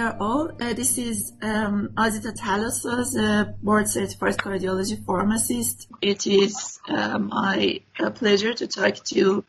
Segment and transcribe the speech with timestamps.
[0.00, 0.50] dear all.
[0.60, 5.88] Uh, this is um, Azita Talasaz, a board certified cardiology pharmacist.
[6.00, 9.44] It is uh, my uh, pleasure to talk to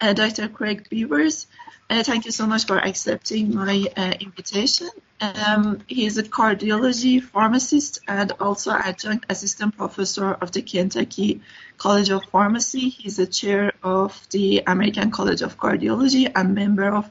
[0.00, 0.48] uh, Dr.
[0.48, 1.46] Craig Beavers.
[1.88, 4.88] Uh, thank you so much for accepting my uh, invitation.
[5.20, 11.40] Um, he is a cardiology pharmacist and also adjunct assistant professor of the Kentucky
[11.78, 12.88] College of Pharmacy.
[12.88, 17.08] He's the chair of the American College of Cardiology and member of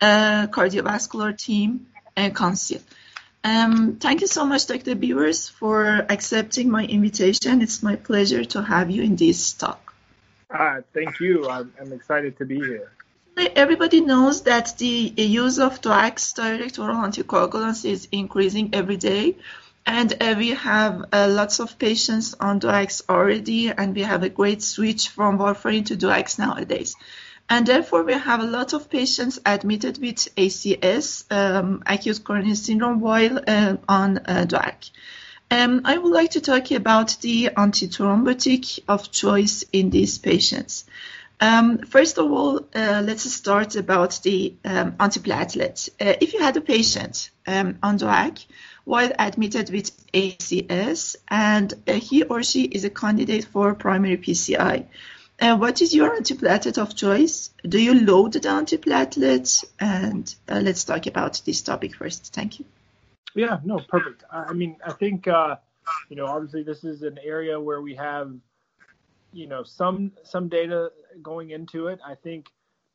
[0.00, 1.86] uh, cardiovascular team
[2.30, 2.80] council.
[3.44, 4.94] Um, thank you so much, Dr.
[4.94, 7.62] Beavers, for accepting my invitation.
[7.62, 9.94] It's my pleasure to have you in this talk.
[10.50, 11.48] Uh, thank you.
[11.48, 12.90] I'm, I'm excited to be here.
[13.54, 19.36] Everybody knows that the use of DOACs, direct oral anticoagulants, is increasing every day.
[19.86, 24.28] And uh, we have uh, lots of patients on DOACs already, and we have a
[24.28, 26.96] great switch from warfarin to DOACs nowadays.
[27.50, 33.00] And therefore, we have a lot of patients admitted with ACS, um, acute coronary syndrome,
[33.00, 34.90] while uh, on uh, DOAC.
[35.50, 40.84] Um, I would like to talk about the antithrombotic of choice in these patients.
[41.40, 45.88] Um, first of all, uh, let's start about the um, antiplatelet.
[46.00, 48.44] Uh, if you had a patient um, on DOAC
[48.84, 54.86] while admitted with ACS and uh, he or she is a candidate for primary PCI,
[55.40, 57.50] uh, what is your antiplatelet of choice?
[57.62, 59.64] Do you load the antiplatelet?
[59.78, 62.34] And uh, let's talk about this topic first.
[62.34, 62.64] Thank you.
[63.34, 64.24] Yeah, no, perfect.
[64.32, 65.56] I mean, I think, uh,
[66.08, 68.32] you know, obviously this is an area where we have
[69.32, 70.90] you know some some data
[71.22, 72.00] going into it.
[72.06, 72.48] I think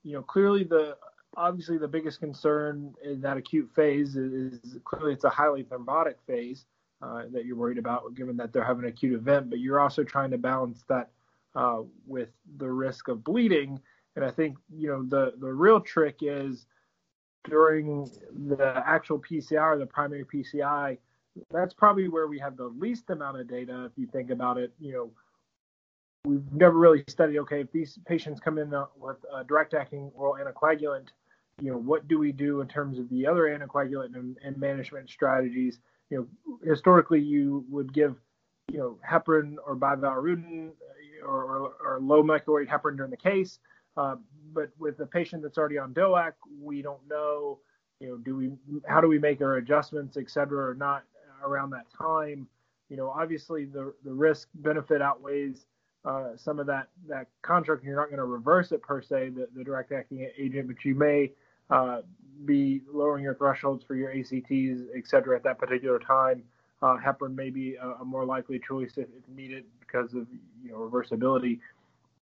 [0.04, 0.98] you know clearly the
[1.36, 6.16] obviously the biggest concern in that acute phase is, is clearly it's a highly thrombotic
[6.28, 6.66] phase
[7.02, 9.50] uh, that you're worried about, given that they're having an acute event.
[9.50, 11.10] But you're also trying to balance that
[11.56, 13.80] uh, with the risk of bleeding.
[14.16, 16.66] And I think you know the the real trick is
[17.46, 18.10] during
[18.48, 20.98] the actual PCI or the primary PCI.
[21.52, 23.86] That's probably where we have the least amount of data.
[23.86, 25.12] If you think about it, you know,
[26.26, 30.10] we've never really studied okay if these patients come in uh, with a direct acting
[30.16, 31.08] oral anticoagulant
[31.62, 35.10] you know what do we do in terms of the other anticoagulant and, and management
[35.10, 35.80] strategies
[36.10, 38.16] you know historically you would give
[38.72, 40.72] you know heparin or bivalirudin
[41.26, 43.60] or, or, or low molecular weight heparin during the case
[43.98, 44.16] uh,
[44.54, 47.60] but with a patient that's already on DOAC, we don't know
[48.00, 48.52] you know do we
[48.88, 51.04] how do we make our adjustments et cetera or not
[51.44, 52.48] around that time
[52.90, 55.66] you know obviously the the risk benefit outweighs
[56.06, 57.84] uh, some of that that contract.
[57.84, 60.96] You're not going to reverse it per se, the, the direct acting agent, but you
[60.96, 61.32] may
[61.70, 62.02] uh,
[62.46, 66.44] be lowering your thresholds for your ACTs, et cetera, at that particular time.
[66.84, 70.28] Uh, heparin may be a, a, more likely choice if, if needed because of
[70.62, 71.58] you know reversibility.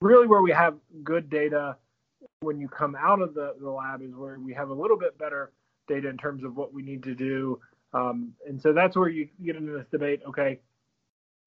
[0.00, 0.74] Really, where we have
[1.04, 1.76] good data
[2.40, 5.16] when you come out of the, the lab is where we have a little bit
[5.16, 5.52] better
[5.86, 7.60] data in terms of what we need to do.
[7.92, 10.22] Um, and so that's where you get into this debate.
[10.26, 10.58] Okay,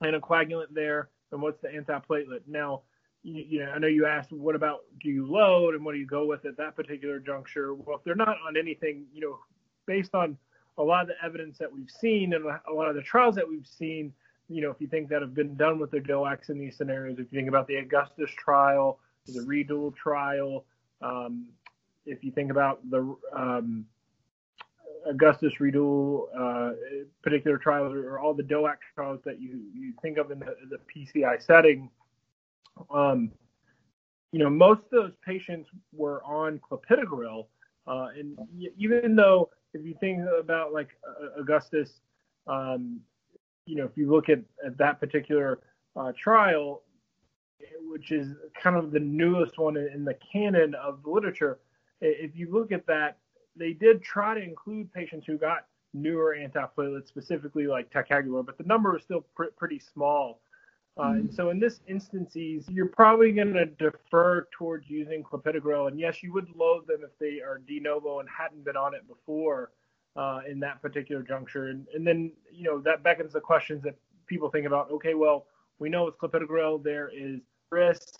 [0.02, 2.42] anticoagulant there and what's the antiplatelet.
[2.48, 2.84] Now,
[3.24, 6.00] you, you, know, I know you asked, what about do you load and what do
[6.00, 7.74] you go with at that particular juncture?
[7.74, 9.40] Well, if they're not on anything, you know,
[9.86, 10.38] based on
[10.78, 13.48] a lot of the evidence that we've seen and a lot of the trials that
[13.48, 14.14] we've seen,
[14.50, 17.18] you know, if you think that have been done with the DOACs in these scenarios,
[17.20, 20.66] if you think about the Augustus trial, the Redual trial,
[21.02, 21.48] um,
[22.06, 23.86] if you think about the um,
[25.08, 26.72] Augustus Redual uh,
[27.22, 30.78] particular trials or, all the DOAC trials that you, you think of in the, the
[30.94, 31.90] PCI setting,
[32.94, 33.32] um,
[34.32, 37.48] you know, most of those patients were on clopidogrel.
[37.88, 38.38] Uh, and
[38.78, 40.90] even though if you think about like
[41.38, 42.02] Augustus,
[42.48, 43.00] um,
[43.66, 45.60] you know, if you look at, at that particular
[45.96, 46.84] uh, trial,
[47.90, 51.60] which is kind of the newest one in the canon of the literature,
[52.02, 53.18] if you look at that,
[53.56, 58.64] they did try to include patients who got newer antiplatelets, specifically like ticagrelor, but the
[58.64, 60.42] number is still pr- pretty small.
[61.02, 61.20] Uh, mm-hmm.
[61.20, 65.88] And so in this instances, you're probably going to defer towards using clopidogrel.
[65.88, 68.94] And yes, you would load them if they are de novo and hadn't been on
[68.94, 69.72] it before
[70.16, 71.70] uh, in that particular juncture.
[71.70, 73.96] And, and then, you know, that beckons the questions that
[74.28, 75.48] people think about, okay, well,
[75.80, 77.40] we know with clopidogrel there is
[77.72, 78.20] risk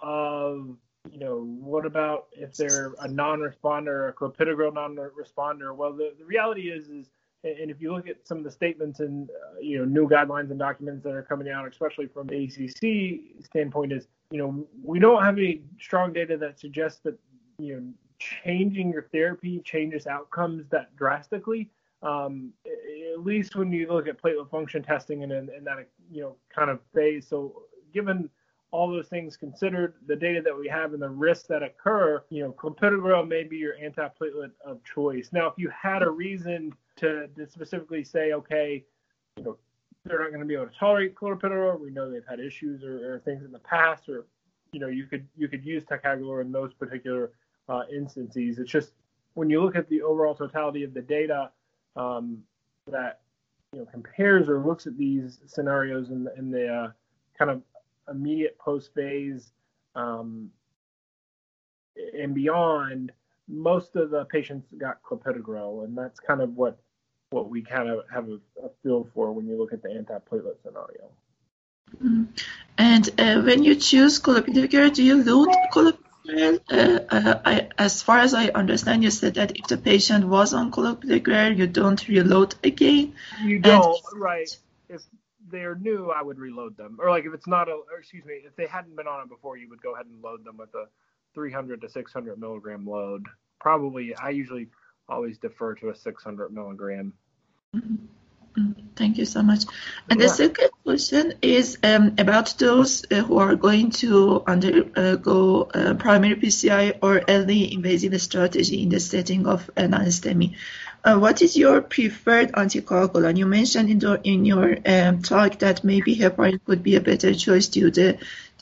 [0.00, 0.76] of
[1.10, 5.74] you know, what about if they're a non-responder, a clopidogrel non-responder?
[5.74, 7.10] Well, the, the reality is, is,
[7.44, 10.50] and if you look at some of the statements and uh, you know new guidelines
[10.50, 14.98] and documents that are coming out, especially from the ACC standpoint, is you know we
[14.98, 17.18] don't have any strong data that suggests that
[17.58, 17.82] you know
[18.18, 21.70] changing your therapy changes outcomes that drastically.
[22.02, 22.52] Um,
[23.12, 26.70] at least when you look at platelet function testing and in, that you know kind
[26.70, 27.26] of phase.
[27.28, 27.62] So
[27.92, 28.30] given
[28.70, 32.42] all those things considered, the data that we have and the risks that occur, you
[32.42, 35.28] know, clopidogrel may be your antiplatelet of choice.
[35.30, 38.84] Now, if you had a reason to, to specifically say, okay,
[39.36, 39.58] you know,
[40.04, 41.80] they're not going to be able to tolerate clopidogrel.
[41.80, 44.26] We know they've had issues or, or, things in the past, or
[44.72, 47.30] you know, you could you could use ticagrelor in those particular
[47.68, 48.58] uh, instances.
[48.58, 48.92] It's just
[49.34, 51.50] when you look at the overall totality of the data
[51.96, 52.42] um,
[52.90, 53.20] that
[53.72, 56.90] you know compares or looks at these scenarios in the, in the uh,
[57.38, 57.62] kind of
[58.10, 59.52] immediate post phase
[59.94, 60.50] um,
[62.18, 63.12] and beyond,
[63.48, 66.78] most of the patients got clopidogrel, and that's kind of what
[67.30, 70.56] what we kind of have a, a feel for when you look at the antiplatelet
[70.62, 71.10] scenario.
[71.96, 72.24] Mm-hmm.
[72.78, 75.98] And uh, when you choose clopidogrel, do you load clopidogrel?
[76.70, 80.54] Uh, uh, I, as far as I understand, you said that if the patient was
[80.54, 83.14] on clopidogrel, you don't reload again.
[83.42, 84.56] You don't, and, right?
[84.88, 85.02] If
[85.50, 86.98] they're new, I would reload them.
[87.00, 89.28] Or like if it's not a, or excuse me, if they hadn't been on it
[89.28, 90.86] before, you would go ahead and load them with a
[91.34, 93.26] 300 to 600 milligram load.
[93.60, 94.68] Probably, I usually
[95.08, 97.12] always defer to a 600 milligram.
[97.74, 98.06] Mm-hmm.
[98.96, 99.64] Thank you so much.
[100.10, 100.26] And yeah.
[100.26, 106.36] the second question is um, about those uh, who are going to undergo uh, primary
[106.36, 110.56] PCI or early invasive strategy in the setting of an STEMI.
[111.04, 113.38] Uh, what is your preferred anticoagulant?
[113.38, 117.34] You mentioned in, the, in your um, talk that maybe heparin could be a better
[117.34, 118.18] choice due, the,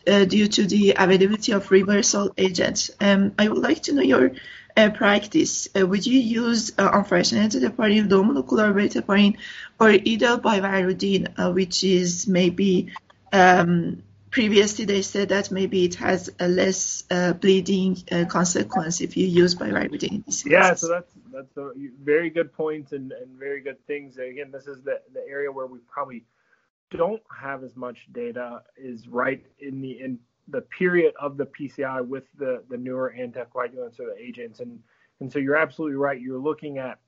[0.06, 2.90] uh, due to the availability of reversal agents.
[3.00, 4.32] Um, I would like to know your
[4.76, 8.08] uh, practice, uh, would you use uh, unfractionated heparin,
[8.72, 9.36] weight heparin,
[9.78, 12.92] or either bivalirudin, uh, which is maybe
[13.32, 17.96] um, previously they said that maybe it has a less uh, bleeding
[18.28, 20.22] consequence if you use bivalirudin.
[20.46, 21.72] Yeah, so that's that's a
[22.02, 24.18] very good and, and very good things.
[24.18, 26.24] Again, this is the, the area where we probably
[26.90, 32.06] don't have as much data is right in the in the period of the PCI
[32.06, 34.78] with the the newer anticoagulants or the agents, and
[35.20, 36.20] and so you're absolutely right.
[36.20, 36.98] You're looking at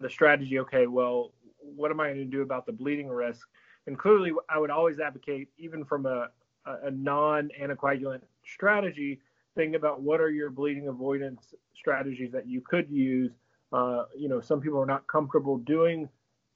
[0.00, 0.58] the strategy.
[0.60, 3.46] Okay, well, what am I going to do about the bleeding risk?
[3.86, 6.28] And clearly, I would always advocate, even from a
[6.66, 9.20] a non-anticoagulant strategy,
[9.54, 13.32] think about what are your bleeding avoidance strategies that you could use.
[13.72, 16.08] Uh, you know, some people are not comfortable doing,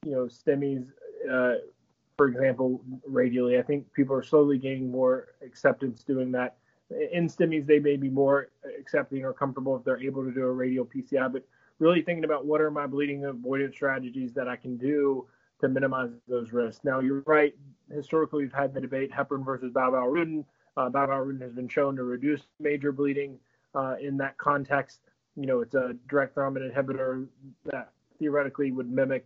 [0.03, 0.87] you know, STEMIs
[1.31, 1.55] uh,
[2.19, 3.57] for example, radially.
[3.57, 6.57] I think people are slowly gaining more acceptance doing that.
[7.13, 10.51] In STEMIs, they may be more accepting or comfortable if they're able to do a
[10.51, 11.45] radial PCI, but
[11.79, 15.27] really thinking about what are my bleeding avoidance strategies that I can do
[15.61, 16.83] to minimize those risks.
[16.83, 17.55] Now, you're right.
[17.89, 20.43] Historically, we've had the debate heparin versus bivalirudin.
[20.75, 20.89] Uh,
[21.39, 23.39] has been shown to reduce major bleeding
[23.75, 24.99] uh, in that context.
[25.37, 27.27] You know, it's a direct thrombin inhibitor
[27.63, 29.25] that theoretically would mimic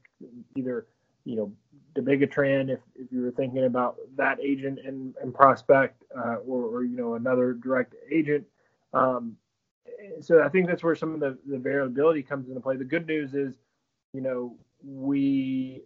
[0.55, 0.85] either
[1.25, 1.51] you know,
[1.95, 6.83] dabigatran, if, if you were thinking about that agent and, in prospect, uh, or, or,
[6.83, 8.45] you know, another direct agent.
[8.93, 9.37] Um,
[10.21, 12.77] so I think that's where some of the, the variability comes into play.
[12.77, 13.55] The good news is,
[14.13, 15.83] you know, we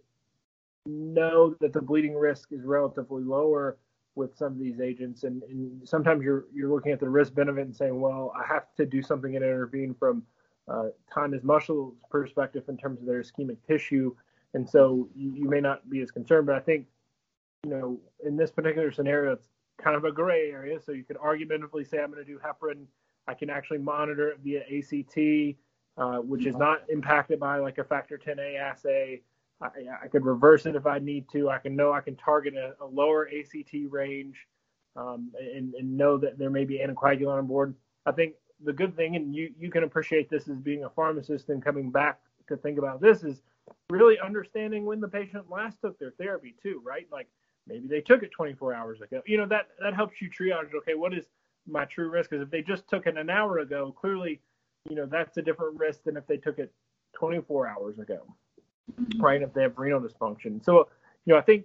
[0.86, 3.76] know that the bleeding risk is relatively lower
[4.14, 7.64] with some of these agents, and, and sometimes you're you're looking at the risk benefit
[7.64, 10.24] and saying, well, I have to do something and intervene from
[10.66, 14.14] uh, time as muscle perspective in terms of their ischemic tissue
[14.54, 16.46] and so you, you may not be as concerned.
[16.46, 16.86] But I think,
[17.64, 19.48] you know, in this particular scenario, it's
[19.82, 20.80] kind of a gray area.
[20.80, 22.84] So you could argumentatively say, I'm going to do heparin.
[23.26, 25.58] I can actually monitor it via ACT,
[25.98, 29.22] uh, which is not impacted by like a factor 10A assay.
[29.60, 29.68] I,
[30.04, 31.50] I, could reverse it if I need to.
[31.50, 34.46] I can know I can target a, a lower ACT range
[34.96, 37.74] um, and, and, know that there may be anticoagulant on board.
[38.06, 41.48] I think the good thing, and you, you can appreciate this as being a pharmacist
[41.48, 43.42] and coming back to think about this, is
[43.90, 47.06] really understanding when the patient last took their therapy too, right?
[47.10, 47.28] Like
[47.66, 49.22] maybe they took it 24 hours ago.
[49.26, 50.74] You know that that helps you triage.
[50.74, 51.26] Okay, what is
[51.66, 52.30] my true risk?
[52.30, 54.40] Because if they just took it an hour ago, clearly,
[54.88, 56.72] you know that's a different risk than if they took it
[57.14, 58.22] 24 hours ago,
[59.00, 59.22] mm-hmm.
[59.22, 59.42] right?
[59.42, 60.64] If they have renal dysfunction.
[60.64, 60.88] So
[61.24, 61.64] you know I think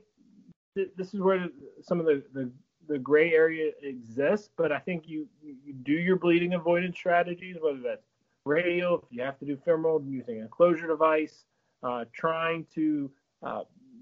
[0.75, 1.47] th- this is where
[1.81, 2.49] some of the, the
[2.87, 7.79] the gray area exists, but I think you you do your bleeding avoidance strategies, whether
[7.79, 8.05] that's
[8.45, 11.45] radial, if you have to do femoral, using a closure device,
[11.83, 13.11] uh, trying to
[13.43, 13.61] uh,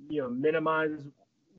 [0.09, 1.07] you know minimize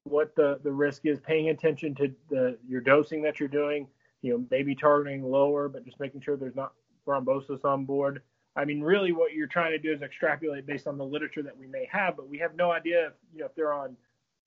[0.04, 3.86] what the, the risk is, paying attention to the your dosing that you're doing,
[4.22, 6.72] you know, maybe targeting lower, but just making sure there's not
[7.06, 8.22] thrombosis on board.
[8.54, 11.56] I mean, really, what you're trying to do is extrapolate based on the literature that
[11.56, 13.96] we may have, but we have no idea if you know if they're on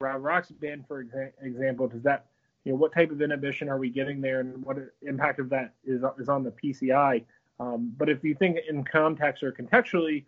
[0.02, 2.28] rivaroxaban, for exa- example, does that
[2.66, 5.74] you know what type of inhibition are we getting there, and what impact of that
[5.86, 7.24] is is on the PCI.
[7.60, 10.26] Um, but if you think in context or contextually,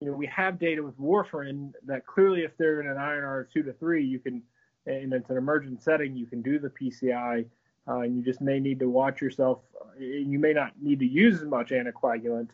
[0.00, 3.62] you know, we have data with warfarin that clearly, if they're in an INR two
[3.64, 4.42] to three, you can,
[4.86, 7.44] and it's an emergent setting, you can do the PCI,
[7.88, 9.60] uh, and you just may need to watch yourself.
[9.98, 12.50] You may not need to use as much anticoagulant,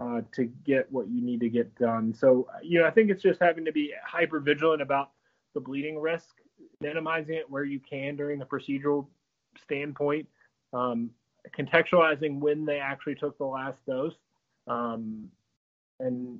[0.00, 2.12] uh, to get what you need to get done.
[2.12, 5.10] So, you know, I think it's just having to be hyper vigilant about
[5.54, 6.34] the bleeding risk,
[6.80, 9.06] minimizing it where you can during the procedural
[9.62, 10.28] standpoint,
[10.72, 11.10] um,
[11.56, 14.14] contextualizing when they actually took the last dose.
[14.66, 15.30] Um,
[16.00, 16.38] and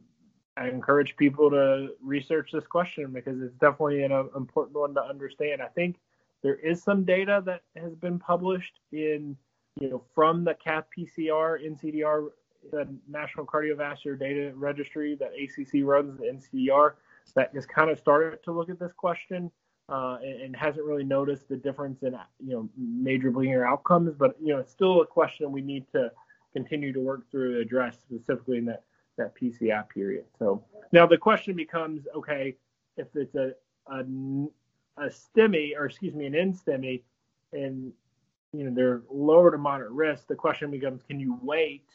[0.59, 5.03] I encourage people to research this question because it's definitely an uh, important one to
[5.03, 5.63] understand.
[5.63, 5.97] I think
[6.43, 9.37] there is some data that has been published in,
[9.79, 11.31] you know, from the CathPCI
[11.65, 12.29] NCDR,
[12.73, 16.95] the National Cardiovascular Data Registry that ACC runs, the NCDR,
[17.37, 19.51] that has kind of started to look at this question
[19.89, 24.15] uh, and, and, hasn't really noticed the difference in, you know, major bleeding outcomes.
[24.19, 26.11] But you know, it's still a question we need to
[26.53, 28.83] continue to work through to address specifically in that
[29.19, 30.25] that PCI period.
[30.39, 32.57] So now the question becomes, okay,
[32.97, 33.53] if it's a
[33.91, 37.03] a, a STEMI or excuse me, an NSTEMI,
[37.53, 37.93] and
[38.53, 41.87] you know they're lower to moderate risk, the question becomes, can you wait,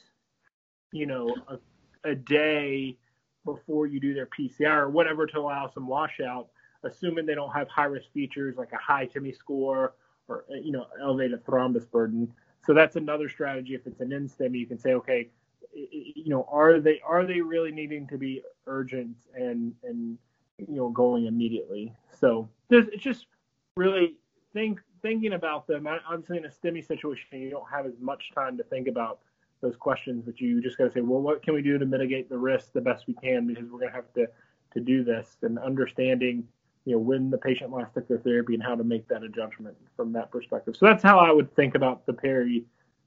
[0.91, 2.97] you know, a, a day
[3.45, 6.47] before you do their PCI or whatever to allow some washout,
[6.83, 9.93] assuming they don't have high risk features like a high TIMI score
[10.27, 12.31] or you know elevated thrombus burden.
[12.65, 13.75] So that's another strategy.
[13.75, 15.29] If it's an NSTEMI, you can say, okay,
[15.73, 20.17] you know, are they are they really needing to be urgent and and
[20.57, 21.93] you know going immediately?
[22.19, 23.27] So it's just
[23.75, 24.15] really
[24.53, 25.87] think thinking about them.
[25.87, 29.19] Obviously, in a STEMI situation, you don't have as much time to think about
[29.61, 32.29] those questions, but you just got to say, well, what can we do to mitigate
[32.29, 34.27] the risk the best we can because we're going to have to
[34.73, 36.47] to do this and understanding
[36.85, 39.29] you know when the patient last took their therapy and how to make that a
[39.29, 40.75] judgment from that perspective.
[40.75, 42.65] So that's how I would think about the peri,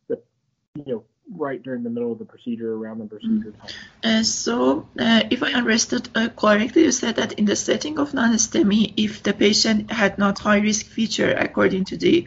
[0.08, 0.20] the
[0.74, 1.04] you know
[1.34, 3.70] right during the middle of the procedure, around the procedure time.
[4.02, 8.14] Uh, so, uh, if I understood uh, correctly, you said that in the setting of
[8.14, 12.26] non-STEMI, if the patient had not high risk feature according to the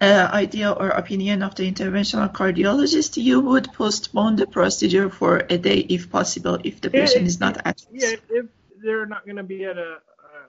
[0.00, 5.58] uh, idea or opinion of the interventional cardiologist, you would postpone the procedure for a
[5.58, 8.20] day if possible, if the patient yeah, is not at risk.
[8.30, 8.46] Yeah, if
[8.82, 9.98] they're not going to be at a,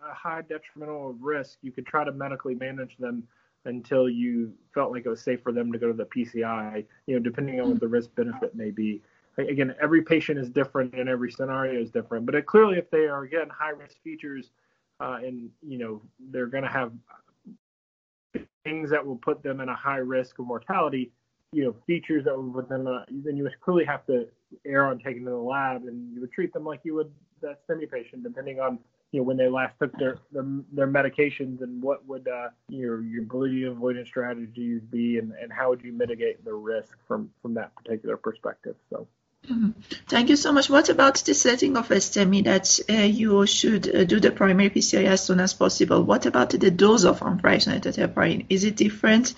[0.09, 3.23] a high detrimental risk, you could try to medically manage them
[3.67, 7.15] until you felt like it was safe for them to go to the PCI, you
[7.15, 9.01] know, depending on what the risk benefit may be.
[9.37, 13.07] Again, every patient is different and every scenario is different, but it, clearly if they
[13.07, 14.49] are, again, high risk features
[14.99, 16.91] uh, and, you know, they're going to have
[18.63, 21.11] things that will put them in a high risk of mortality,
[21.51, 24.27] you know, features that will put them, uh, then you would clearly have to
[24.65, 27.11] err on taking them to the lab and you would treat them like you would
[27.41, 28.79] that STEMI patient, depending on
[29.11, 33.01] you know when they last took their their, their medications and what would uh, your
[33.03, 37.53] your bleeding avoidance strategies be and, and how would you mitigate the risk from from
[37.53, 39.07] that particular perspective so
[39.49, 39.71] mm-hmm.
[40.07, 40.69] Thank you so much.
[40.69, 45.05] What about the setting of STEMI that uh, you should uh, do the primary PCI
[45.05, 46.03] as soon as possible?
[46.03, 48.45] What about the dose of unfractionated heparin?
[48.49, 49.33] Is it different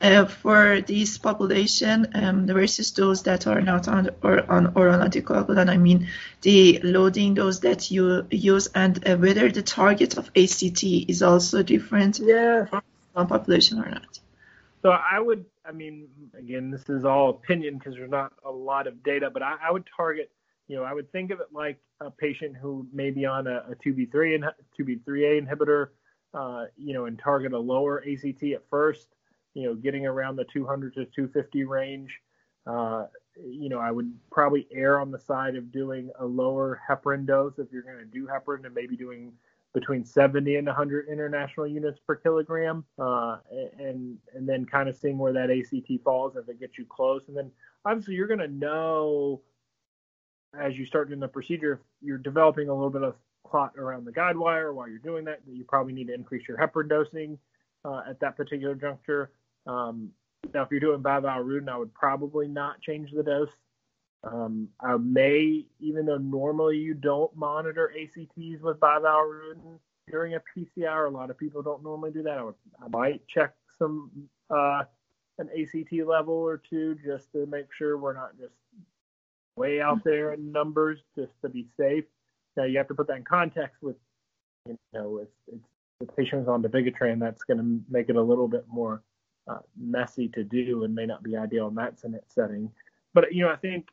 [0.00, 5.68] uh, for this population um, versus those that are not on or on oral anticoagulant.
[5.70, 6.08] I mean,
[6.42, 11.62] the loading dose that you use and uh, whether the target of ACT is also
[11.62, 12.66] different yeah.
[12.66, 12.82] from
[13.12, 14.18] one population or not.
[14.82, 16.08] So I would, I mean,
[16.38, 19.70] again, this is all opinion because there's not a lot of data, but I, I,
[19.70, 20.30] would target,
[20.68, 23.64] you know, I would think of it like a patient who may be on a,
[23.70, 24.44] a 2B3 and
[24.78, 25.88] 2B3A inhibitor,
[26.34, 29.08] uh, you know, and target a lower ACT at first
[29.54, 32.20] you know, getting around the 200 to 250 range.
[32.66, 33.06] Uh,
[33.36, 37.58] you know, I would probably err on the side of doing a lower heparin dose
[37.58, 39.32] if you're going to do heparin and maybe doing
[39.74, 43.38] between 70 and 100 international units per kilogram, uh,
[43.78, 47.22] and and then kind of seeing where that ACT falls if it gets you close,
[47.26, 47.50] and then
[47.84, 49.40] obviously you're going to know
[50.58, 54.04] as you start doing the procedure if you're developing a little bit of clot around
[54.04, 56.88] the guide wire while you're doing that, that you probably need to increase your heparin
[56.88, 57.38] dosing
[57.84, 59.30] uh, at that particular juncture.
[59.66, 60.10] Um,
[60.52, 63.48] now, if you're doing bivalirudin, I would probably not change the dose.
[64.22, 69.78] Um, I may, even though normally you don't monitor ACTs with bivalirudin
[70.10, 72.38] during a PCI, a lot of people don't normally do that.
[72.38, 74.10] I, would, I might check some
[74.50, 74.82] uh,
[75.38, 78.54] an ACT level or two just to make sure we're not just
[79.56, 82.04] way out there in numbers just to be safe.
[82.56, 83.96] Now you have to put that in context with,
[84.66, 85.68] you know, it's, it's
[86.00, 87.18] the patient's on dabigatran.
[87.18, 89.02] That's going to make it a little bit more
[89.48, 91.94] uh, messy to do and may not be ideal in that
[92.28, 92.70] setting.
[93.12, 93.88] But you know, I think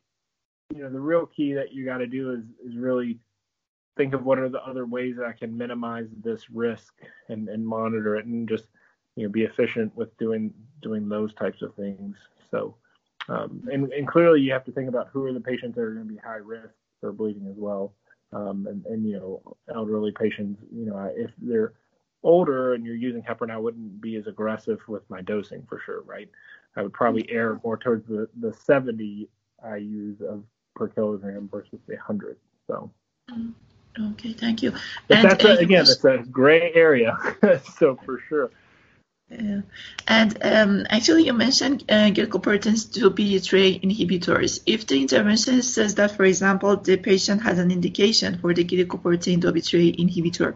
[0.74, 3.20] you know the real key that you got to do is is really
[3.98, 6.94] think of what are the other ways that I can minimize this risk
[7.30, 8.66] and and monitor it and just
[9.16, 12.18] you know be efficient with doing doing those types of things.
[12.50, 12.76] So
[13.30, 15.94] um, and and clearly you have to think about who are the patients that are
[15.94, 17.94] going to be high risk for bleeding as well.
[18.34, 21.74] Um, and, and you know elderly patients you know if they're
[22.24, 26.02] older and you're using heparin, I wouldn't be as aggressive with my dosing for sure,
[26.02, 26.30] right?
[26.76, 29.28] I would probably err more towards the, the 70
[29.64, 30.44] I use of
[30.76, 32.38] per kilogram versus the 100.
[32.68, 32.92] So.
[34.00, 34.72] Okay, thank you.
[35.08, 37.18] But and, that's a, again, it's a gray area.
[37.78, 38.52] so for sure.
[39.30, 39.62] Yeah.
[40.08, 44.62] And um, actually, you mentioned uh, glycoproteins 2B3A inhibitors.
[44.66, 49.40] If the intervention says that, for example, the patient has an indication for the glycoprotein
[49.40, 50.56] 2B3A inhibitor,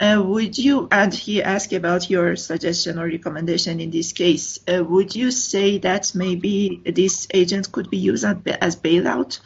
[0.00, 4.82] uh, would you, and he asked about your suggestion or recommendation in this case, uh,
[4.82, 9.40] would you say that maybe this agent could be used as bailout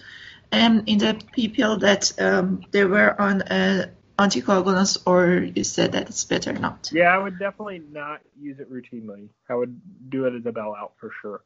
[0.52, 6.08] um, in the people that um, they were on uh, anticoagulants, or you said that
[6.08, 6.88] it's better not?
[6.92, 9.28] Yeah, I would definitely not use it routinely.
[9.48, 11.40] I would do it as a bailout for sure.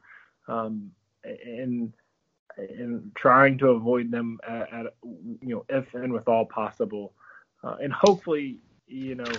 [0.46, 0.90] Um,
[1.24, 1.92] and
[2.56, 7.12] and trying to avoid them at, at, you know if and with all possible
[7.62, 9.30] uh, and hopefully you know,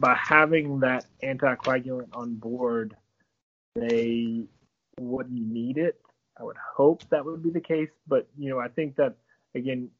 [0.00, 2.96] by having that anticoagulant on board,
[3.76, 4.44] they
[4.98, 6.00] wouldn't need it.
[6.38, 9.14] I would hope that would be the case, but you know, I think that
[9.54, 9.90] again,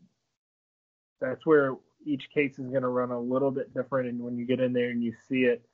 [1.20, 4.08] that's where each case is going to run a little bit different.
[4.08, 5.64] And when you get in there and you see it,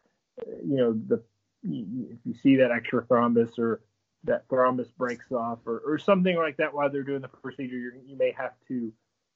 [0.47, 1.23] you know, the
[1.62, 3.80] if you see that extra thrombus or
[4.25, 8.16] that thrombus breaks off or, or something like that while they're doing the procedure, you
[8.16, 8.92] may have to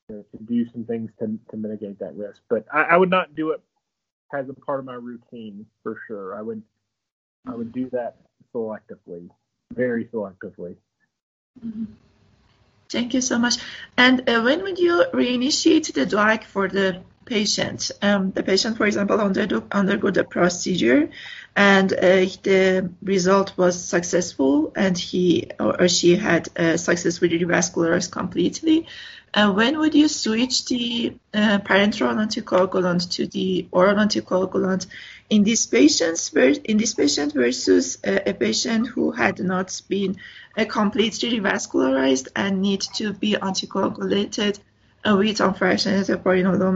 [0.08, 2.40] to, to do some things to, to mitigate that risk.
[2.48, 3.60] But I, I would not do it
[4.34, 6.36] as a part of my routine for sure.
[6.36, 6.62] I would
[7.46, 8.18] I would do that
[8.54, 9.28] selectively,
[9.72, 10.76] very selectively.
[11.64, 11.84] Mm-hmm.
[12.88, 13.56] Thank you so much.
[13.96, 17.90] And uh, when would you reinitiate the DOAC for the patient?
[18.00, 21.10] Um, the patient, for example, undergo, undergo the procedure
[21.54, 28.86] and uh, the result was successful and he or she had uh, successfully revascularized completely.
[29.34, 34.86] Uh, when would you switch the uh, parenteral anticoagulant to the oral anticoagulant
[35.30, 36.32] in patients?
[36.34, 40.16] In this patient versus uh, a patient who had not been
[40.56, 44.58] uh, completely revascularized and need to be anticoagulated
[45.04, 46.72] uh, with unfractionated heparin or low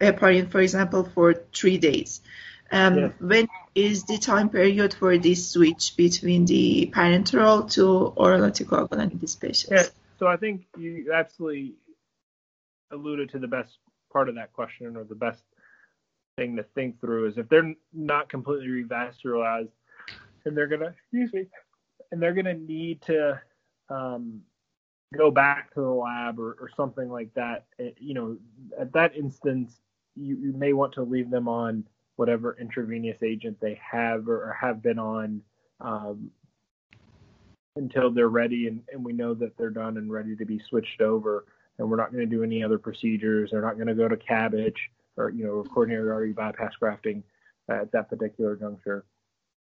[0.00, 2.20] heparin, for example, for three days.
[2.70, 3.08] Um, yeah.
[3.20, 9.18] When is the time period for this switch between the parenteral to oral anticoagulant in
[9.18, 9.70] these patients?
[9.70, 9.86] Yeah
[10.22, 11.74] so I think you absolutely
[12.92, 13.78] alluded to the best
[14.12, 15.42] part of that question, or the best
[16.36, 19.72] thing to think through is if they're not completely revascularized,
[20.44, 21.46] and they're gonna excuse me,
[22.12, 23.40] and they're gonna need to
[23.88, 24.42] um,
[25.12, 27.66] go back to the lab or, or something like that.
[27.78, 28.36] It, eh, you know,
[28.78, 29.80] at that instance,
[30.16, 31.84] you, you may want to leave them on
[32.16, 35.42] whatever intravenous agent they have or, or have been on
[35.80, 36.30] um,
[37.76, 41.00] until they're ready and, and we know that they're done and ready to be switched
[41.00, 41.46] over
[41.78, 43.50] and we're not going to do any other procedures.
[43.50, 44.74] They're not going to go to CABG
[45.16, 47.22] or, you know, coronary artery bypass grafting
[47.68, 49.04] at that particular juncture.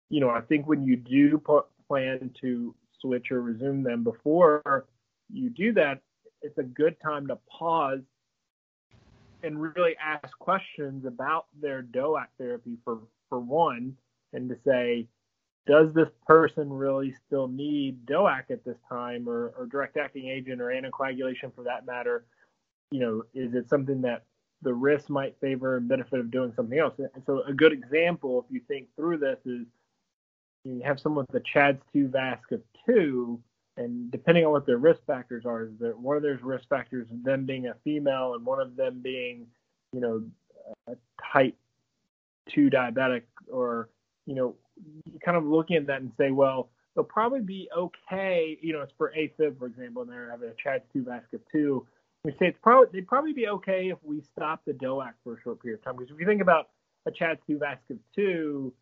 [0.09, 4.87] You know, I think when you do put, plan to switch or resume them before
[5.33, 6.01] you do that,
[6.43, 8.01] it's a good time to pause
[9.43, 13.97] and really ask questions about their DOAC therapy for, for one,
[14.33, 15.07] and to say,
[15.67, 20.61] does this person really still need DOAC at this time or, or direct acting agent
[20.61, 22.25] or anticoagulation for that matter?
[22.91, 24.25] You know, is it something that
[24.63, 26.95] the risk might favor and benefit of doing something else?
[26.99, 29.67] And so a good example, if you think through this, is
[30.65, 33.39] you have someone with a CHADS2 VASC of 2,
[33.79, 37.07] and depending on what their risk factors are, is that one of their risk factors
[37.09, 39.47] is them being a female and one of them being,
[39.93, 40.23] you know,
[40.89, 40.97] a
[41.33, 41.57] type
[42.51, 43.89] 2 diabetic or,
[44.27, 44.57] you know,
[45.25, 48.59] kind of looking at that and say, well, they'll probably be okay.
[48.61, 51.87] You know, it's for AFib, for example, and they're having a CHADS2 VASC 2.
[52.25, 55.41] We say it's probably they'd probably be okay if we stop the DOAC for a
[55.41, 55.97] short period of time.
[55.97, 56.71] Because if you think about
[57.07, 58.73] a CHADS2 VASC 2,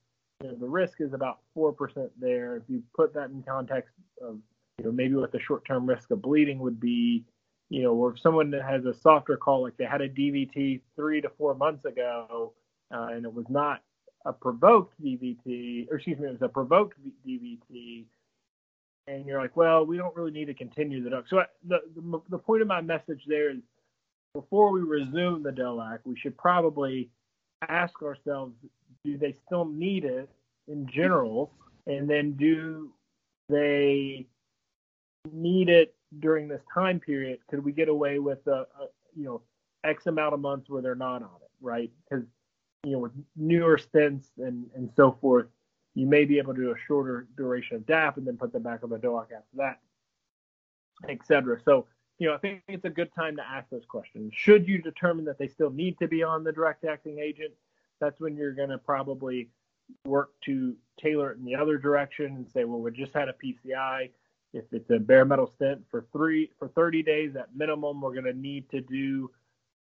[0.43, 2.57] you know, the risk is about four percent there.
[2.57, 4.39] If you put that in context of
[4.79, 7.25] you know maybe what the short-term risk of bleeding would be,
[7.71, 11.21] you know, or if someone has a softer call like they had a DVT three
[11.21, 12.53] to four months ago
[12.93, 13.83] uh, and it was not
[14.27, 18.05] a provoked DVT, or excuse me, it was a provoked DVT,
[19.07, 21.29] and you're like, well, we don't really need to continue the DOAC.
[21.29, 23.59] So I, the, the, the point of my message there is,
[24.35, 27.09] before we resume the DOAC, we should probably
[27.69, 28.55] ask ourselves,
[29.05, 30.29] do they still need it
[30.69, 31.53] in general,
[31.87, 32.91] and then do
[33.49, 34.27] they
[35.33, 37.41] need it during this time period?
[37.49, 39.43] Could we get away with a, a you know
[39.85, 41.91] X amount of months where they're not on it, right?
[42.09, 42.27] Because
[42.87, 45.47] you know, with newer stents and, and so forth,
[45.95, 48.62] you may be able to do a shorter duration of DAPT and then put them
[48.62, 49.81] back on the DOAC after that,
[51.09, 51.59] etc.
[51.65, 51.87] So,
[52.19, 54.33] you know, I think it's a good time to ask those questions.
[54.37, 57.53] Should you determine that they still need to be on the direct acting agent,
[58.01, 59.49] that's when you're going to probably
[60.05, 63.35] work to tailor it in the other direction and say, well, we just had a
[63.35, 64.11] PCI.
[64.57, 68.25] If it's a bare metal stent for three for 30 days at minimum, we're going
[68.25, 69.31] to need to do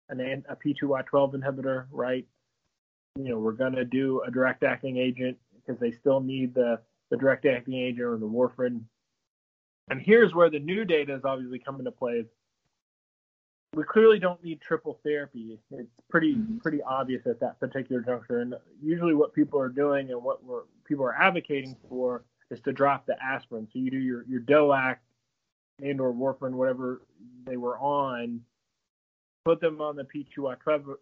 [0.08, 2.26] an a P2Y12 inhibitor, right?
[3.16, 6.80] You know, we're going to do a direct acting agent because they still need the
[7.10, 8.82] the direct acting agent or the warfarin.
[9.90, 12.24] And here's where the new data is obviously coming into play.
[13.74, 15.58] We clearly don't need triple therapy.
[15.70, 16.58] It's pretty mm-hmm.
[16.58, 18.40] pretty obvious at that particular juncture.
[18.40, 22.72] And usually, what people are doing and what we're, people are advocating for is to
[22.72, 23.68] drop the aspirin.
[23.72, 24.96] So you do your your DOAC
[25.82, 27.02] and or warfarin, whatever
[27.46, 28.40] they were on,
[29.44, 30.96] put them on the P2Y12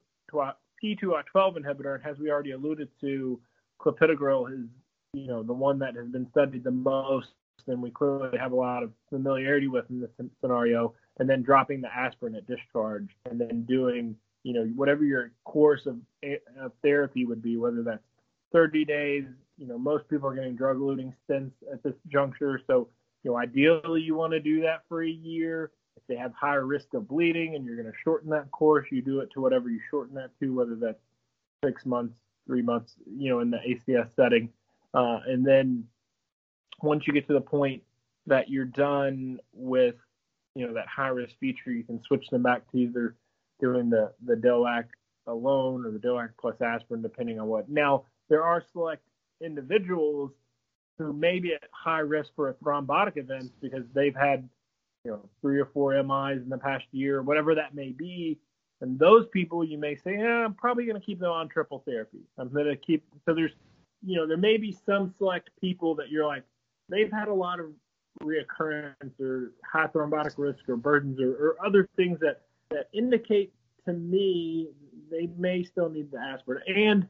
[0.82, 3.40] P2Y12 inhibitor, and as we already alluded to,
[3.80, 4.68] clopidogrel is
[5.12, 7.28] you know the one that has been studied the most,
[7.66, 10.94] and we clearly have a lot of familiarity with in this scenario.
[11.18, 15.86] And then dropping the aspirin at discharge, and then doing you know whatever your course
[15.86, 15.98] of,
[16.58, 18.02] of therapy would be, whether that's
[18.52, 19.24] 30 days,
[19.62, 22.60] you know, most people are getting drug-eluting stents at this juncture.
[22.66, 22.88] So,
[23.22, 25.70] you know, ideally you want to do that for a year.
[25.96, 29.02] If they have higher risk of bleeding and you're going to shorten that course, you
[29.02, 31.04] do it to whatever you shorten that to, whether that's
[31.64, 34.48] six months, three months, you know, in the ACS setting.
[34.94, 35.84] Uh, and then
[36.82, 37.84] once you get to the point
[38.26, 39.94] that you're done with,
[40.56, 43.14] you know, that high risk feature, you can switch them back to either
[43.60, 44.86] doing the, the DOAC
[45.28, 47.68] alone or the DOAC plus aspirin, depending on what.
[47.68, 49.02] Now, there are select
[49.42, 50.30] individuals
[50.98, 54.48] who may be at high risk for thrombotic event because they've had,
[55.04, 58.38] you know, three or four MIs in the past year, whatever that may be.
[58.80, 61.82] And those people, you may say, yeah, I'm probably going to keep them on triple
[61.86, 62.20] therapy.
[62.36, 63.04] I'm going to keep.
[63.24, 63.52] So there's,
[64.04, 66.42] you know, there may be some select people that you're like,
[66.88, 67.66] they've had a lot of
[68.22, 73.52] reoccurrence or high thrombotic risk or burdens or, or other things that that indicate
[73.86, 74.68] to me
[75.10, 76.62] they may still need the aspirin.
[76.66, 77.08] And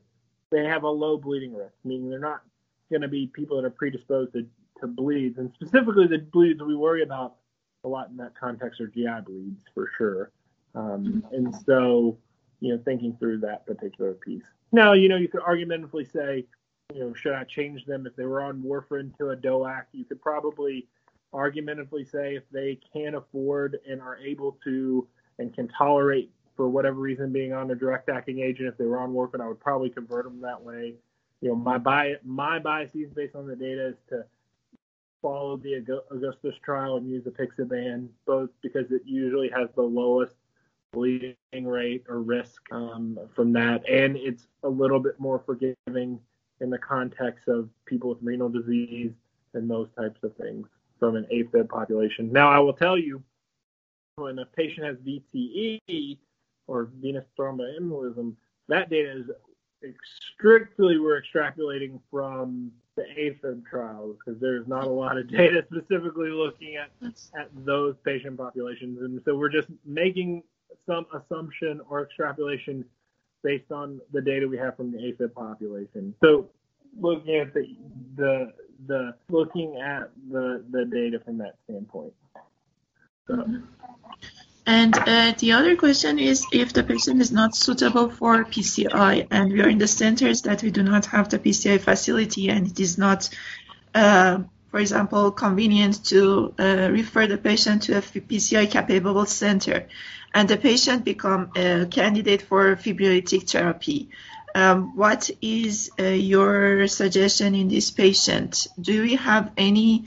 [0.52, 2.42] they have a low bleeding risk, meaning they're not
[2.90, 4.46] going to be people that are predisposed to,
[4.80, 5.38] to bleeds.
[5.38, 7.36] And specifically, the bleeds we worry about
[7.84, 10.30] a lot in that context are GI bleeds for sure.
[10.74, 12.18] Um, and so,
[12.60, 14.44] you know, thinking through that particular piece.
[14.70, 16.46] Now, you know, you could argumentatively say,
[16.94, 19.84] you know, should I change them if they were on warfarin to a DOAC?
[19.92, 20.86] You could probably
[21.32, 26.30] argumentatively say if they can afford and are able to and can tolerate
[26.62, 28.68] for whatever reason being on a direct acting agent.
[28.68, 30.94] If they were on warfarin, I would probably convert them that way.
[31.40, 34.24] You know, my bias, my biases based on the data is to
[35.20, 40.36] follow the Augustus trial and use the apixaban, both because it usually has the lowest
[40.92, 41.34] bleeding
[41.66, 46.20] rate or risk um, from that, and it's a little bit more forgiving
[46.60, 49.10] in the context of people with renal disease
[49.54, 50.68] and those types of things
[51.00, 52.30] from an AFib population.
[52.30, 53.20] Now, I will tell you,
[54.14, 56.18] when a patient has VTE,
[56.66, 58.34] or venous thromboembolism,
[58.68, 59.24] that data
[59.82, 59.94] is
[60.34, 66.30] strictly we're extrapolating from the AFib trials because there's not a lot of data specifically
[66.30, 66.90] looking at
[67.38, 70.42] at those patient populations, and so we're just making
[70.86, 72.84] some assumption or extrapolation
[73.42, 76.14] based on the data we have from the AFib population.
[76.22, 76.48] So
[77.00, 77.76] looking at the
[78.16, 78.52] the
[78.86, 82.12] the looking at the the data from that standpoint.
[83.26, 83.34] So.
[83.34, 83.64] Mm-hmm.
[84.64, 89.52] And uh, the other question is if the patient is not suitable for PCI and
[89.52, 92.78] we are in the centers that we do not have the PCI facility and it
[92.78, 93.28] is not,
[93.94, 94.38] uh,
[94.70, 99.88] for example, convenient to uh, refer the patient to a PCI capable center
[100.32, 104.10] and the patient become a candidate for fibrinolytic therapy.
[104.54, 108.68] Um, what is uh, your suggestion in this patient?
[108.80, 110.04] Do we have any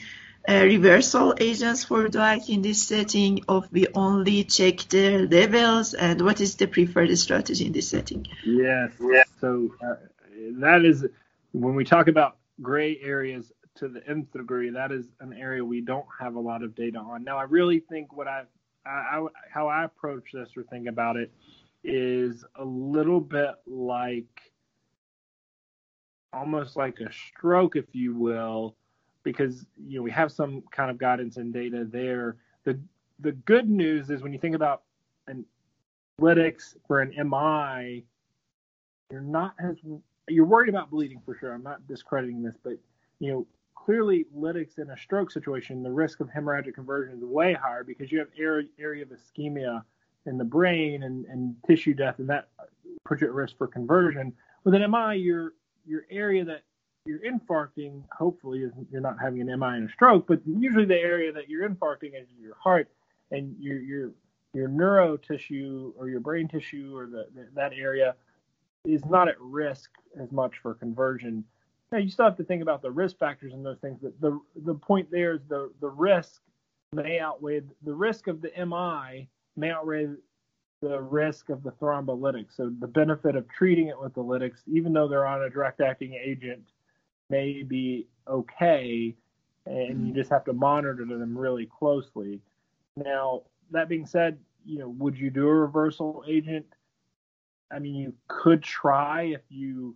[0.48, 6.22] uh, reversal agents for DOAC in this setting of we only check their levels and
[6.22, 8.28] what is the preferred strategy in this setting?
[8.44, 8.92] Yes.
[9.00, 9.28] yes.
[9.42, 9.96] So uh,
[10.60, 11.06] that is
[11.52, 15.82] when we talk about gray areas to the nth degree, that is an area we
[15.82, 17.24] don't have a lot of data on.
[17.24, 18.44] Now, I really think what I,
[18.86, 21.32] I how I approach this or think about it
[21.84, 24.42] is a little bit like
[26.32, 28.76] almost like a stroke, if you will
[29.26, 32.38] because you know we have some kind of guidance and data there.
[32.64, 32.80] The
[33.20, 34.84] the good news is when you think about
[35.28, 35.44] an
[36.22, 38.06] lytics for an MI,
[39.12, 39.76] you're not as
[40.30, 41.52] you're worried about bleeding for sure.
[41.52, 42.78] I'm not discrediting this, but
[43.20, 47.54] you know clearly lytics in a stroke situation, the risk of hemorrhagic conversion is way
[47.54, 49.84] higher because you have area, area of ischemia
[50.26, 52.48] in the brain and, and tissue death, and that
[53.06, 54.34] puts you at risk for conversion.
[54.64, 55.54] With an MI, your
[55.86, 56.64] your area that
[57.06, 61.32] you're infarcting, hopefully, you're not having an MI and a stroke, but usually the area
[61.32, 62.90] that you're infarcting is your heart
[63.32, 64.12] and your your
[64.54, 68.16] your neuro tissue or your brain tissue or the, that area
[68.86, 69.92] is not at risk
[70.22, 71.44] as much for conversion.
[71.92, 74.00] now you still have to think about the risk factors and those things.
[74.02, 76.42] But the the point there is the the risk
[76.94, 80.08] may outweigh the risk of the MI may outweigh
[80.82, 82.56] the risk of the thrombolytics.
[82.56, 85.82] So the benefit of treating it with the lytics, even though they're on a direct
[85.82, 86.62] acting agent,
[87.30, 89.16] may be okay,
[89.66, 90.16] and you mm-hmm.
[90.16, 92.42] just have to monitor them really closely.
[92.96, 96.66] Now, that being said, you know, would you do a reversal agent?
[97.72, 99.96] I mean, you could try if you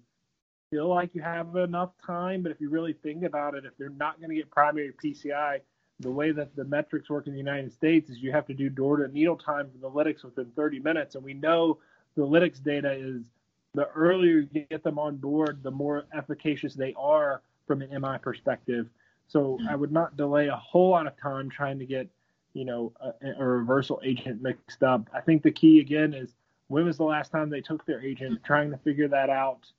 [0.72, 3.90] feel like you have enough time, but if you really think about it, if they're
[3.90, 5.60] not going to get primary PCI,
[6.00, 8.70] the way that the metrics work in the United States is you have to do
[8.70, 11.16] door to needle time for the lytics within 30 minutes.
[11.16, 11.80] And we know
[12.16, 13.26] the lytics data is
[13.74, 18.18] the earlier you get them on board, the more efficacious they are from an MI
[18.22, 18.88] perspective.
[19.28, 22.08] So I would not delay a whole lot of time trying to get,
[22.54, 25.08] you know, a, a reversal agent mixed up.
[25.14, 26.34] I think the key again is
[26.68, 29.72] when was the last time they took their agent, trying to figure that out,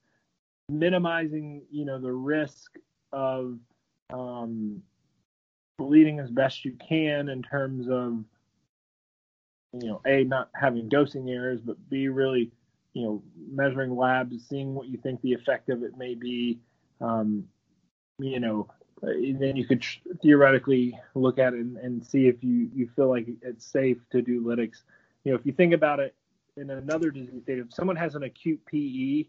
[0.68, 2.76] minimizing, you know, the risk
[3.12, 3.58] of
[4.12, 4.82] um,
[5.78, 8.22] bleeding as best you can in terms of
[9.72, 12.50] you know a not having dosing errors but b really
[12.92, 16.58] you know measuring labs seeing what you think the effect of it may be
[17.00, 17.44] um,
[18.18, 18.68] you know
[19.02, 19.82] then you could
[20.20, 24.20] theoretically look at it and, and, see if you you feel like it's safe to
[24.20, 24.82] do lytics.
[25.24, 26.14] You know if you think about it
[26.58, 29.24] in another disease state if someone has an acute pe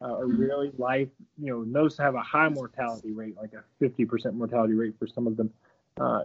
[0.00, 3.84] uh, or really life you know knows to have a high mortality rate like a
[3.84, 5.50] 50% mortality rate for some of them
[6.00, 6.22] uh,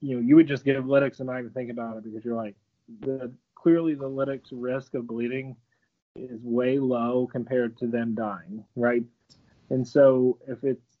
[0.00, 2.36] you know, you would just give lytics and not even think about it because you're
[2.36, 2.54] like,
[3.00, 5.56] the clearly the lytics risk of bleeding
[6.18, 9.04] is way low compared to them dying, right?
[9.70, 10.98] And so if it's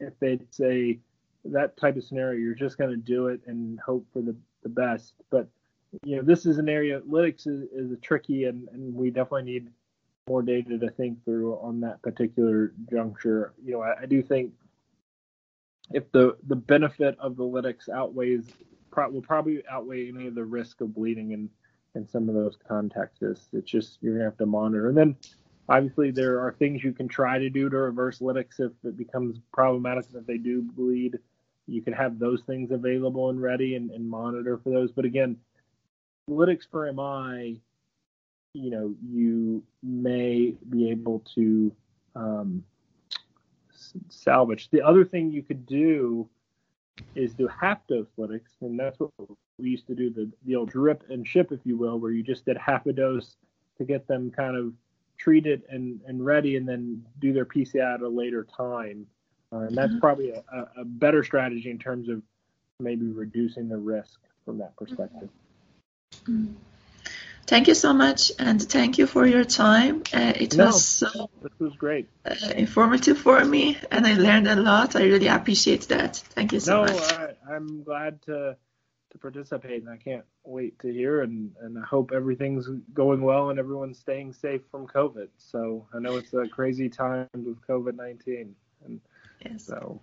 [0.00, 0.98] if it's a
[1.44, 4.68] that type of scenario, you're just going to do it and hope for the, the
[4.68, 5.14] best.
[5.30, 5.48] But
[6.04, 9.68] you know, this is an area lytics is, is tricky, and, and we definitely need
[10.28, 13.54] more data to think through on that particular juncture.
[13.64, 14.52] You know, I, I do think
[15.92, 18.50] if the the benefit of the lytics outweighs
[18.90, 21.48] pro- will probably outweigh any of the risk of bleeding in
[21.96, 23.48] in some of those contexts.
[23.52, 24.88] It's just you're gonna have to monitor.
[24.88, 25.16] And then
[25.68, 29.38] obviously there are things you can try to do to reverse lytics if it becomes
[29.52, 31.18] problematic that they do bleed.
[31.66, 34.92] You can have those things available and ready and, and monitor for those.
[34.92, 35.36] But again,
[36.30, 37.60] lytics for MI,
[38.52, 41.72] you know, you may be able to
[42.14, 42.64] um,
[44.08, 44.70] salvage.
[44.70, 46.28] The other thing you could do
[47.14, 49.10] is do half dose lytics, and that's what
[49.58, 52.22] we used to do the the old drip and ship, if you will, where you
[52.22, 53.36] just did half a dose
[53.78, 54.72] to get them kind of
[55.18, 59.06] treated and, and ready, and then do their PCI at a later time.
[59.52, 60.00] Uh, and that's mm-hmm.
[60.00, 60.42] probably a,
[60.76, 62.20] a, better strategy in terms of
[62.80, 65.28] maybe reducing the risk from that perspective.
[66.24, 66.52] Mm-hmm.
[67.46, 70.02] Thank you so much, and thank you for your time.
[70.12, 74.48] Uh, it no, was so this was great, uh, informative for me, and I learned
[74.48, 74.96] a lot.
[74.96, 76.16] I really appreciate that.
[76.16, 77.10] Thank you so no, much.
[77.12, 78.56] No, I'm glad to
[79.10, 81.22] to participate, and I can't wait to hear.
[81.22, 85.28] and And I hope everything's going well and everyone's staying safe from COVID.
[85.38, 89.00] So I know it's a crazy time with COVID nineteen, and
[89.44, 89.64] yes.
[89.64, 90.00] so.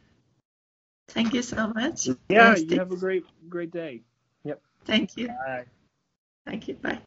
[1.09, 2.07] Thank you so much.
[2.29, 4.03] Yeah, you have a great great day.
[4.45, 4.61] Yep.
[4.85, 5.27] Thank you.
[5.27, 5.65] Bye.
[6.45, 6.75] Thank you.
[6.75, 6.99] Bye.